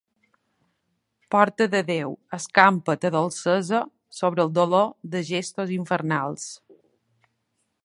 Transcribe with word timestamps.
Porta 1.35 1.67
de 1.73 1.81
Déu, 1.89 2.15
escampa 2.37 2.95
ta 3.03 3.11
dolcesa 3.17 3.83
sobre 4.21 4.43
el 4.47 4.51
dolor 4.61 4.89
de 5.13 5.23
gestos 5.31 5.77
infernals. 5.79 6.51